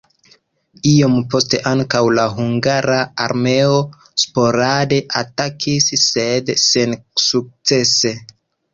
[0.91, 3.77] Iom poste ankaŭ la hungara armeo
[4.25, 8.19] sporade atakis, sed sensukcese.